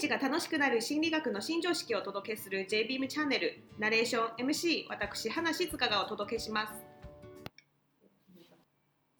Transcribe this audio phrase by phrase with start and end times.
[0.00, 3.62] 日が楽しくなる心理学の新常識をお届けする JBeam チャンネル。
[3.78, 6.72] ナレーション MC 私花静香がお届けします。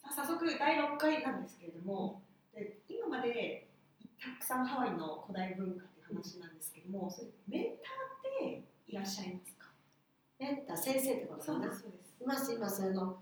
[0.02, 2.22] さあ早速第6回なんですけれども
[2.54, 3.68] で今まで
[4.18, 7.64] たくさんハワイの古代文化っていう話なんですけどもそれメン
[8.40, 9.66] ターっていらっしゃいますか？
[10.38, 12.14] メンター先生ってことかなそうです。
[12.22, 12.82] いますいます。
[12.82, 13.18] あの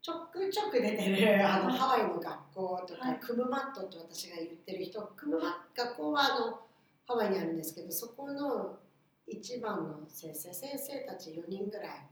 [0.00, 3.18] ちょくちょく出てるあのハワイの学校とか、はい。
[3.20, 6.60] クムマットと私が言ってる人クムマ学校はあの
[7.06, 8.78] ハワイにあるんですけどそこの
[9.26, 12.08] 一番の先生先生たち4人ぐらい。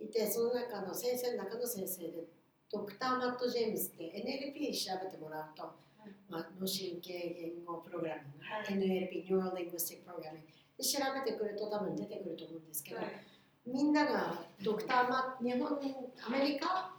[0.00, 0.06] い。
[0.08, 2.24] てその中の先生の中の先生で
[2.70, 5.62] ドクター・マット・ジェームスって NLP 調べてもらうと、
[6.28, 9.10] まあ、脳神経言語プログラミング、はい。
[9.10, 10.42] NLP、Neuro Linguistic Programming
[10.76, 13.06] で調べてくると多分出てくると思うんですけど、はい。
[13.66, 15.68] みんながドクターマ日本
[16.26, 16.92] アメリカ？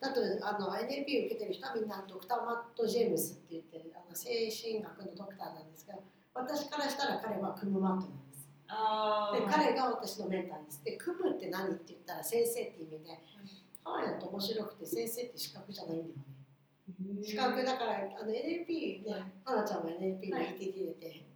[0.00, 6.02] だとあの NLP を受けてる人はみんなドクター・マット・ジェームスって言ってあの精神学のドクターなんですけど
[6.34, 8.48] 私からしたら彼はクムマットなんです。
[9.32, 10.82] で彼が私のメンターです。
[10.84, 13.20] でクムって何って言ったら先生って意味で
[13.84, 17.22] ハワイだと面白くて先生って資格じゃないんだよね。
[17.22, 20.56] 資格だからあの NLP ね花ちゃんは NLP のはい。
[20.58, 21.26] ETD 出て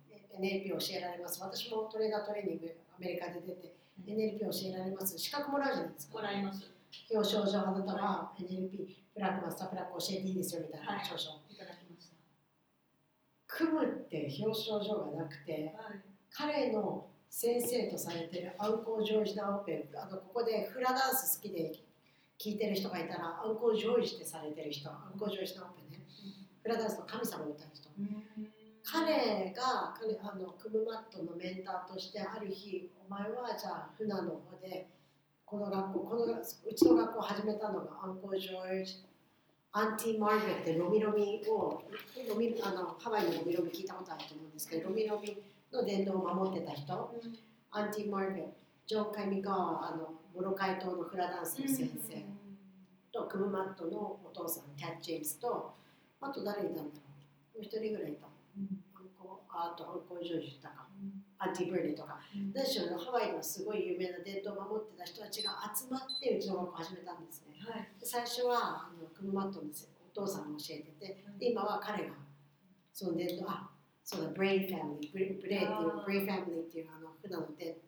[0.41, 1.41] NLP を教えられます。
[1.43, 3.75] 私もトレーナートレーニングアメリカで出て
[4.07, 5.19] NLP を教えられます。
[5.19, 6.15] 資格もらうじゃないですか。
[6.15, 6.65] もらいます。
[7.13, 11.05] 表彰状あなたは NLP ブラックマスターブラック教えていいですよみたいなはい。
[11.05, 11.46] 表彰状、い
[13.57, 16.01] 組むって表彰状がなくてはい。
[16.31, 21.73] 彼の先生とされてるアンコー・ジョージ・ナオペあのここでフラダンス好きで
[22.39, 26.05] 聞いてる人がいたらアンコー・ジョージってされてる人アンコー・ジョージ・ナオペね。
[26.63, 27.89] フラダンスの神様を歌う人
[28.85, 34.89] 彼が彼あのクムマットのメンターとしてある日お前はじゃあ船の方で
[35.45, 39.05] この学校このうちの学校を始めたのがアンコー・ジョージ
[39.77, 41.83] アンティ・マーガレットってロミロミを
[42.27, 45.37] ロミあのハワイのロミロミ聞いたことあると思うんですけどロミロミ
[45.71, 47.13] の伝統を守ってた人。
[47.71, 48.53] アンティ・マーガレット
[48.87, 52.25] ジョン・カイミカはあのモロカイ島のフラダンスの先生。
[53.13, 55.75] とクムマットのお父さんキャッチ・ジェームスと
[56.23, 57.59] あと誰いたんだろう。
[57.59, 58.25] もう一人ぐらいいた。
[58.25, 60.87] アンコあとアンコー・ジョージいたか
[61.39, 62.19] アンティ・ブルネとか。
[62.55, 67.55] 何しろハワイのすごい有名な伝統を守ってた人たちが集まってうちの学校を始めたんですね。
[67.61, 67.89] はい。
[68.01, 72.15] で最初はあのクムマットのお父さんが教えててで今は彼が
[72.93, 73.71] その伝統あ
[74.03, 77.79] そうだブレインファミリーブレブレイっていうブレインファミリーっていうあの普段ので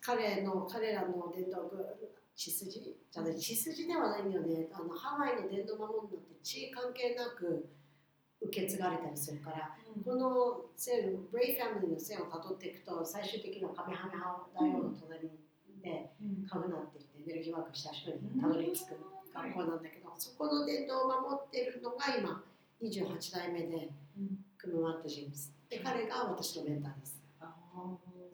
[0.00, 1.70] 彼の彼らの伝統
[2.34, 4.68] 血筋じゃない血筋ではないんだよね。
[4.72, 7.68] あのハワイの伝統を守るのって血関係なく
[8.44, 15.30] 受け継がれたりするからこの線ブレイファミリーの線をたどっていくと最終的にはカメハメハ大王の隣
[15.82, 16.10] で
[16.48, 18.96] カフナって言ってエネルギーワークした人にたどり着く
[19.32, 22.42] 学校なんだけどそこの伝統を守ってるのが今
[22.82, 23.90] 28代目で
[24.58, 27.20] クムマット・ジェームスで彼が私のメンターです。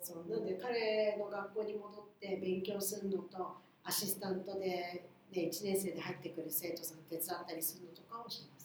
[0.02, 8.59] そうなんで彼の学校に戻って勉強するのとアシスタントで、ね、1年生で入ってくる生徒さん手伝ったりするのとかをしてます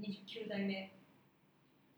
[0.00, 0.96] 29代目。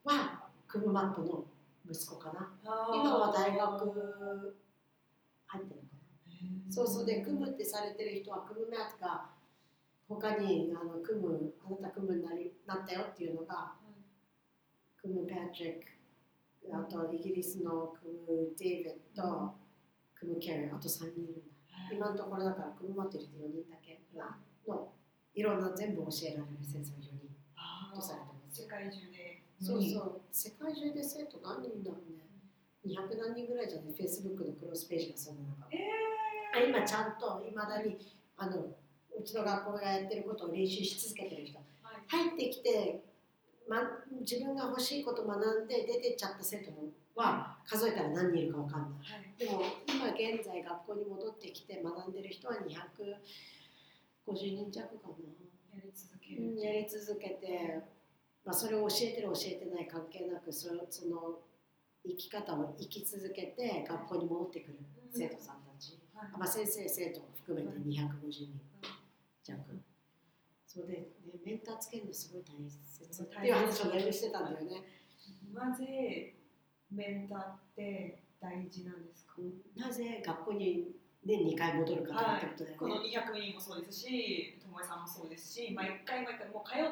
[0.05, 1.45] はクムマットの
[1.89, 2.53] 息子かな。
[2.63, 4.57] 今は大学
[5.47, 5.97] 入ってるのか
[6.67, 6.73] な。
[6.73, 7.07] そうそう。
[7.07, 9.31] で、組むってされてる人は、組むマットが
[10.09, 13.75] 他にあの組む、あなた組むになりなったよっていうのが、
[15.01, 19.55] 組むパトリック、あとイギリスの組むデイビッドと、
[20.15, 21.93] 組むキャリー、あと3人いるんだ。
[21.93, 24.01] 今のところだから、組むマット入れて4人だけ。
[24.67, 24.93] の、
[25.35, 27.26] いろんな全部教えられる先生が4人
[27.95, 28.63] とされてます。
[28.63, 32.25] 世界中でそうそう、世界中で生徒何人だろうね。
[32.87, 35.67] 200何人ぐらいじゃない ?Facebook のクロスページがそんな中。
[36.57, 37.99] あ今ちゃんといまだに
[38.37, 38.57] あの
[39.19, 41.59] うちの学校がやってることを練習し続けてる人
[42.09, 43.03] 入ってきて、
[43.69, 43.81] ま、
[44.21, 52.67] 自分が欲しいこと学んで出てっちゃった生徒もは数えたら何人いるかわかんないでも今現在学校に戻ってきて学んでる人は250
[54.55, 55.09] 人弱か
[55.77, 57.83] やり続けるやり続けて、
[58.45, 61.41] まあ、それを教えてる教えてない関係なくそその
[62.05, 64.79] 生き方を生き続けて学校に戻ってくる
[65.13, 68.61] 生徒さんたち、まあ、先生生徒も含めて250人
[69.43, 69.61] 弱、
[70.67, 71.07] そうで、ね、
[71.45, 73.23] メンターつけるのすごい大切。
[73.23, 74.83] っていう話をねしてたんだよね。
[75.55, 76.35] なぜ
[76.91, 79.35] メンターって大事なんですか？
[79.77, 80.97] なぜ学校に
[81.27, 86.87] 年2回戻るかとかってことだよね、この200人もそうですし、ともえさんもそうですし、毎回毎回もう通っ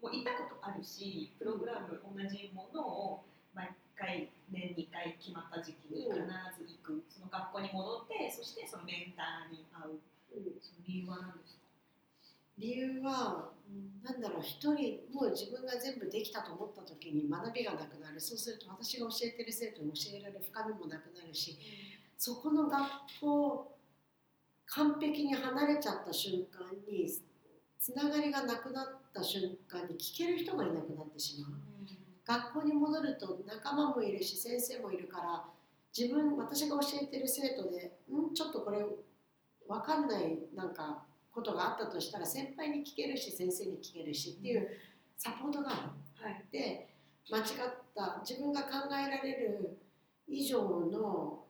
[0.00, 3.22] もう行ったことあるし、プログラム同じものを
[3.54, 9.98] 毎回年2回決まった時期に必ず行く、その学校に戻って、そしてそのメンターに会う、
[10.34, 10.58] うん。
[10.62, 11.62] その理由は何ですか？
[12.58, 13.50] 理由は
[14.04, 18.20] なんだろう一人もう自分が全部できたと思った時に学びがなくなる。
[18.20, 21.56] そうすると私が教えてる生徒に教えられる深みもなくなるし
[22.24, 22.80] そこの学
[23.20, 23.76] 校
[24.66, 27.10] 完璧に離れちゃった瞬間に
[27.80, 31.50] つながりがなくなった瞬間に聞ける人がいなくなってしまう。
[32.24, 35.44] 学校に戻ると仲間もいるし先生もいるから
[35.98, 38.86] 自分私が教えてる生徒でんちょっとこれ
[39.66, 41.02] 分かんないなんか
[41.32, 44.68] ことがあったとしたら先輩に聞けるし先生に聞けるしっていう
[45.18, 45.72] サポートがあ
[46.22, 46.24] る。
[46.24, 46.44] はい。
[46.52, 46.88] で
[47.28, 47.44] 間違っ
[47.96, 49.76] た自分が考えられる
[50.28, 51.41] 以上の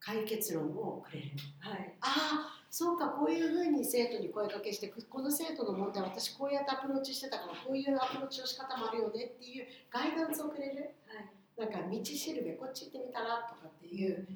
[0.00, 1.30] 解決論をくれる。
[1.58, 1.94] はい。
[2.00, 10.94] ああそうかこういうふうに生徒に声かけしてこの生徒の問題私こうやってアプローチしてたからこういうアプローチの仕方もあるよねっていうガイダンスをくれる。
[11.06, 11.70] はい。
[11.70, 14.28] なんか道しるべこっち行ってみたらとかっていう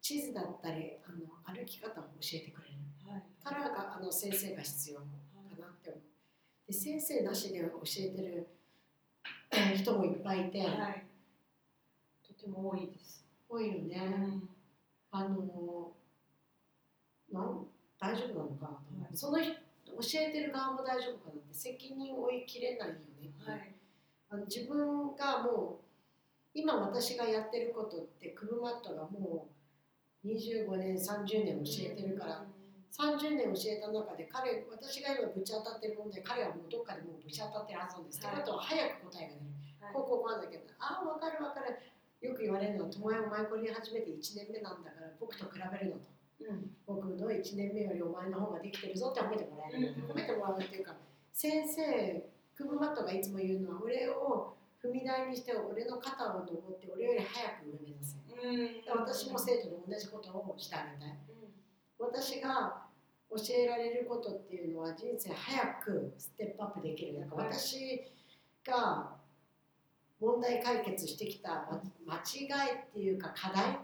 [0.00, 2.74] 地図だったりあの歩き方を教えてくれる。
[3.10, 3.22] はい。
[3.44, 5.04] からがあの先生が必要か
[5.58, 6.02] なって思う。
[6.66, 8.48] で先生なしで教えてる
[9.76, 11.04] 人もいっぱいいて、はい。
[12.26, 13.24] とても多いです。
[13.48, 14.40] 多いよね、
[15.16, 15.92] あの
[17.32, 17.66] なん
[17.98, 18.72] 大丈夫なのかは
[19.10, 19.16] い。
[19.16, 23.72] その人教えてる側も大丈夫かなって責任を負いきれないよねはい。
[24.28, 25.86] あの自分がもう
[26.52, 29.48] 今私がやってることってクブマットがも
[30.22, 32.44] う25年30年教えてるから、
[32.90, 38.26] 30年教えた中で彼私が今ぶち当たってる問題彼はもうどっかでもうぶち当たってるはずなんです。
[38.26, 38.34] はい。
[38.34, 39.46] ってことは早く答えが出る。
[39.80, 39.94] はい。
[39.94, 41.78] こうこうこうなんだけど、ああ分かる分かる。
[42.26, 46.08] よく言われるのは、友也お前これ始めて1年目なんだから僕と比べるのと。
[46.40, 46.70] うん。
[46.86, 50.94] 僕の1年目よりお前の方ができてるぞって褒めてもらえる、うん褒めてもらうっていうか
[51.32, 52.24] 先生
[52.54, 58.16] クブマットがいつも言うのは俺を踏み台にして俺の肩を登って俺より早く上目指せ
[58.92, 59.00] うん。
[59.00, 61.18] 私も生徒に同じことをしてあげたい。
[61.98, 62.82] 私が
[63.30, 67.20] 教えられることっていうのは人生早くステップアップできる。
[67.20, 68.02] なんか私
[68.64, 69.16] が
[70.20, 73.78] 問題解決してきたま間違いっていうか課題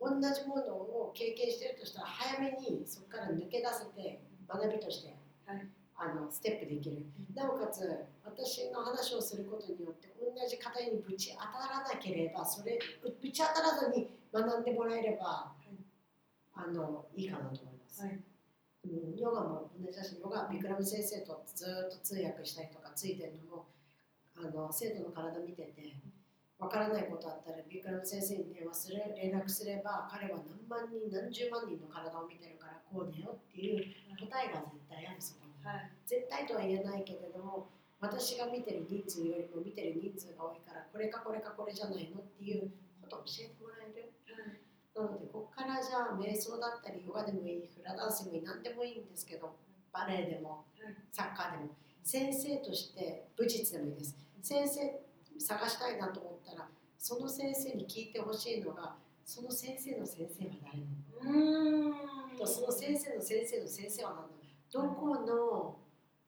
[0.00, 5.14] 同じものを経験してるとしたら早めにそこから抜け出せて学びとして、
[5.46, 5.66] はい。
[6.02, 7.04] あのステップできる。
[7.34, 7.84] なおかつ
[8.24, 15.52] 私の話をすることによって同じ課題にぶち当たらなければそれぶぶち当たらずに学んでもらえれば、
[16.54, 18.18] あのいいかなと思います、はい。
[18.86, 23.66] うん、ヨガも同じだしヨガビクラム先生とずっと通訳したりとかついてるのも
[24.40, 26.00] あの生徒の体見てて
[26.58, 33.84] わからないことあったらビクラム先生に電話する連絡すれば彼は何万人何十万人の体を見てるからこうだよっていう
[34.16, 35.52] 答えが絶対あるそこに。
[35.60, 35.92] はい。
[36.06, 37.68] 絶対とは言えないけれども
[38.00, 42.72] 私が見てる人数よりも見てる人数が多いからこれかこれかこれじゃないのっていう
[43.04, 44.12] ことを教えてもらえる。
[44.96, 49.56] なのでここからじゃあ瞑想だったりヨガでもいいフラダンスでもいい何でもいいんですけど
[49.92, 50.96] バレエでもはい。
[51.12, 51.72] サッカーでも
[52.04, 55.00] 先生として武術でもいいです先生
[55.38, 58.94] 探したいなと思ったらその先生に聞いてほしいのが
[59.24, 61.90] その先生の先生は誰なの？
[62.30, 62.38] うん。
[62.38, 64.30] とその先生の先生の先生は何なの？
[64.72, 65.76] どこの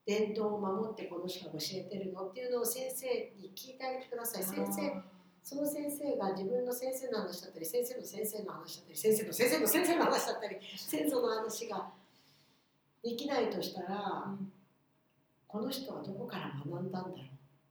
[0.05, 3.06] 伝統を守ってこの人が教えてるのっていうのを先生
[3.41, 4.43] に聞いてあげてください。
[4.43, 5.03] 先生
[5.44, 11.91] その先生が自分の先生の話だったり先生の先生の話だったり先生の先生の先生の話だったり先祖の話が
[13.03, 14.31] できないとしたら
[15.49, 17.19] この人はどこから学んだんだろう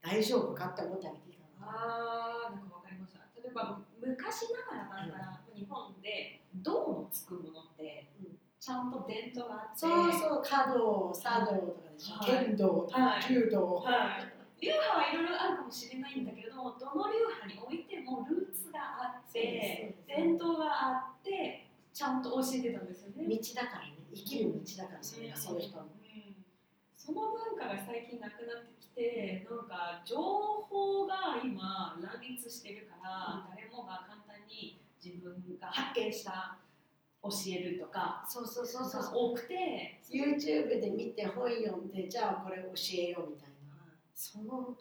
[0.02, 1.72] 大丈夫かって思ってあげていいかな。
[1.72, 3.20] あーなんかわかりました。
[3.40, 8.36] 例えば昔ながらだったら日本で銅のつくものってうん。
[8.62, 12.14] ちゃんと伝統があってそうそう華道茶道とかでしょ。
[12.14, 12.46] はい。
[12.46, 13.22] 剣道はい。
[13.34, 13.74] 弓道。
[13.82, 14.32] はい。
[14.62, 23.26] 流派はいろいろあるかもしれないんだけれどもどの流派においてもルーツがあって伝統があってちゃんと教えてたんですよね。
[23.26, 23.94] 道だからね。
[24.14, 25.82] 生きる道だからそれがその人の。
[25.82, 26.01] うん
[27.04, 36.58] その文化が最近なくなってきてなんか情報が今乱立してるから、誰もが簡単に自分が発見した
[37.22, 37.28] 教
[37.58, 39.02] えるとかそうそうそうそう。
[39.02, 43.52] が多くて YouTube で見て本読んでじゃあこれ教えようみたいな。
[44.14, 44.76] その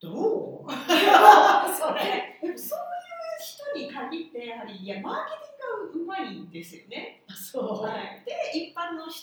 [0.00, 0.68] どう？
[0.68, 2.56] それそういう
[3.40, 7.22] 人に限ってやはりいやマーケティングがうまいんですよね。
[7.28, 8.19] そう、はい、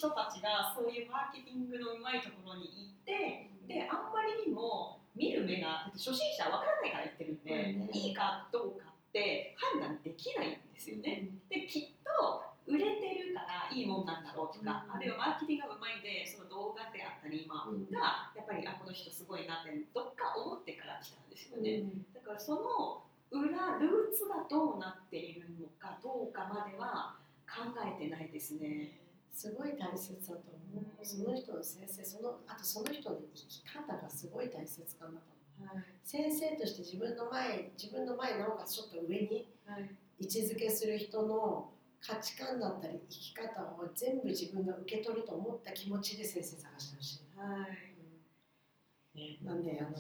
[0.08, 11.34] 人たちがそういうマーケティングのうまいところに行ってであんまりにも見る目が初心者は分からないから言ってるんで、うんいいかどうかって判断できないんですよね。
[11.50, 21.84] できっと売れてるからいいもんなんだろうとか、うんあるいはマーケティングがうまいんでその動画であったり今うんがやっぱりあこの人すごいなってどっか思ってから来たんですようんね。
[22.14, 27.18] だからその裏ルーツがどうなっているのかどうかまでは
[27.50, 29.07] 考えてないですね。
[29.38, 31.06] すごい大切だと思う、うん。
[31.06, 35.30] その人の先生そのあとその人の生き方がすごい大切かなと
[35.62, 35.78] 思う。
[35.78, 35.86] はい。
[36.04, 39.92] 先生として自分の前自分の前なおかつちょっと上にはい。
[40.20, 41.70] 位置づけする人の
[42.02, 49.20] 価値観だったり生き方を全部自分が受け取ると思った気持ちで先生探してほしい、はい。
[49.20, 49.96] ね、なんであの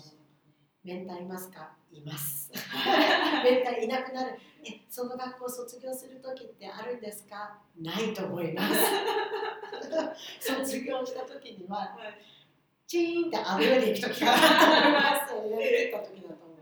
[0.88, 1.70] メンターいますか？
[1.92, 2.50] います。
[3.44, 6.08] メンターいなくなるえその学校卒業す。
[6.08, 7.26] る時ってあるんです。
[7.28, 8.76] かないと思います。
[10.40, 12.24] 卒業した時にははい
[12.88, 15.62] チーンってあの世に行く時があると思います。
[15.62, 16.58] やりきった時だと思う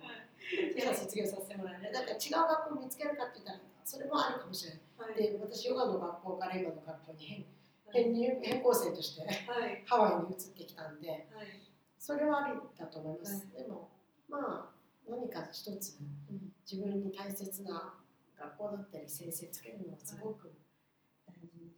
[0.75, 7.46] じゃあ卒業させてもらえるだから違う学校見つけるかって言ったらそれもあるかもしれないはいで私ヨガの学校から今の学校に
[7.94, 9.27] 変入変更生としては
[9.65, 11.62] いハワイに移ってきたんではい
[12.00, 13.89] それはありだと思います、はでも
[14.29, 14.75] まあ
[15.10, 15.98] 何か一つ
[16.29, 17.94] うん自分に大切な
[18.38, 20.51] 学校だったり先生つけるのはすごく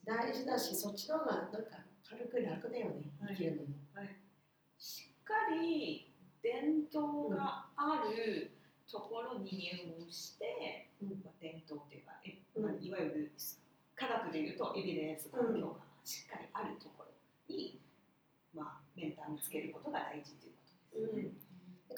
[0.06, 1.60] 大事だしそっちの方がなんか
[2.10, 3.36] 軽く楽だよねはい。
[3.36, 3.75] 生きるのに、
[4.80, 8.51] しっかり伝統がある
[8.89, 11.10] ところに入門して、うん。
[11.20, 12.63] まあ、伝統っていうか、えうん。
[12.63, 13.32] まあ、いわゆる
[13.96, 17.12] 科学でいうとエビデンス根拠がしっかりあるところ
[17.50, 17.82] に、
[18.56, 21.27] まあ、メンターにつけることが大事ということですね。
[21.27, 21.47] で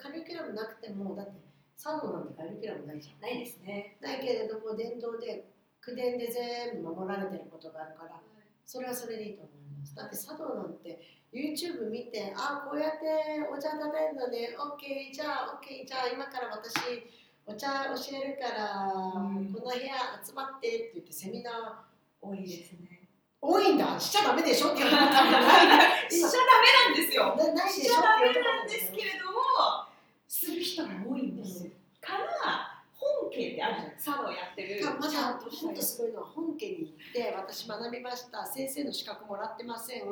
[0.01, 1.33] カリキュラムなくてもだって
[1.77, 3.21] 茶道なんてカリキュラムないじゃん。
[3.21, 3.97] ないですね。
[4.01, 5.51] ないけれども伝統で
[5.81, 8.19] 口伝で全部守られてることがあるから
[8.65, 9.95] それはそれでいいと思います。
[9.95, 10.99] だって茶道なんて
[11.33, 14.55] YouTube 見てあこうやってお茶食べるのね。
[14.57, 16.73] OK じゃあ OK じゃあ今から私
[17.45, 18.83] お茶教えるから、
[19.17, 19.49] うん。
[19.51, 21.55] この部屋集まってって言ってセミナー
[22.21, 23.09] 多いですね。
[23.41, 23.99] 多いんだ。
[23.99, 24.91] しちゃダメでしょって言う。
[24.91, 26.11] の 多分ない。
[26.11, 27.35] しちゃダメなんですよ。
[27.67, 29.39] しちゃダメなんですけれども、
[30.29, 31.71] する人が多いんですよ。
[31.99, 34.17] から、本家ってあるじゃないですか。
[34.17, 34.85] 茶道やってる。
[34.85, 40.03] まだ本当すごいのは本家に行って私学びました先生の資格もらってません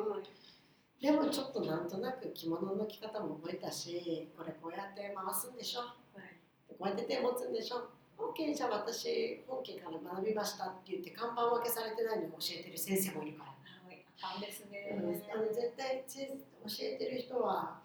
[1.00, 6.36] でもちょっとなんとなく着物の着方も覚えたしこれこうやって回すんでしょはい
[6.68, 13.54] こうやって手持つんでしょ OK じゃあ私本家から学びましたって言って看板分けされてないのに教えてる先生もいるから、
[13.86, 14.98] はい、あですね。
[14.98, 16.34] うんあの絶対先教
[16.82, 17.78] えてる人は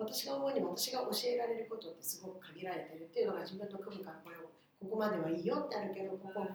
[0.00, 4.40] 私が思うに私が教えられることってすごく限られてるっていうのが自分の組むからこれを
[4.80, 6.46] ここまではいいよってあるけどここ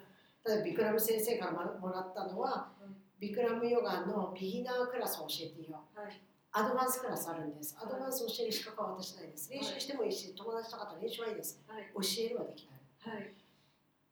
[0.46, 2.96] 例えばビクラム先生からもらったのは、うん。
[3.20, 6.22] ビクラムヨガのビギナークラスを教えていいよはい。
[6.52, 7.76] アドバンスクラスあるんです。
[7.82, 9.50] アドバンスを教える資格は私ないです。
[9.50, 11.60] 練習してもいいし友達とかと練習はいいです。
[11.68, 11.90] はい。
[11.92, 13.18] 教えるはできない。
[13.18, 13.34] はい。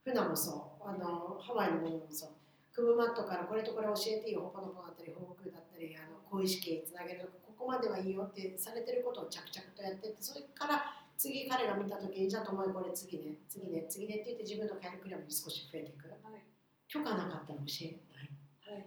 [0.04, 0.90] フナもそう。
[0.90, 2.30] あのハワイのものもそう。
[2.74, 4.42] クムマットからこれとこれ教えていいよ。
[4.42, 10.84] ホポノポだったりホークだったりあの小意識につなげるここまではいいよってされてることを着々とやってってそれから
[11.17, 16.43] 次彼が見た時にじゃあ友達これ次ね次ね次ねって言って自分のカリキュラムに少し増えていくはい。
[16.91, 18.29] 許可なかったら教えない
[18.67, 18.86] はい。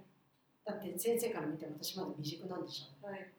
[0.64, 3.32] だって先生から見て私まだ未熟なんでしょはい。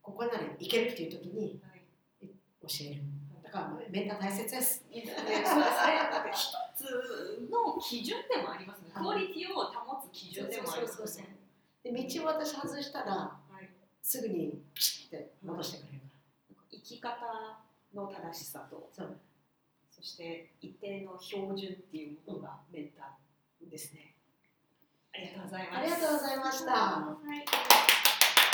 [0.00, 1.82] ここならいけるっていう時にはい。
[2.22, 3.02] 教える
[3.42, 5.14] だからメンター大切ですですね。
[5.14, 6.10] そうですね。
[6.10, 8.90] だって一つの基準でもありますね。
[8.94, 11.36] クオリティを保つ基準でもありますね。
[11.82, 13.45] で道を私外したらはい。
[14.06, 15.98] すぐにピシッて戻してくれる
[16.54, 17.16] か生き方
[17.92, 24.14] の正しさと、そして一定の標準っていうものがメンターですね。
[25.12, 25.78] ありがとうございます。
[25.78, 28.45] ありがとうございましたはい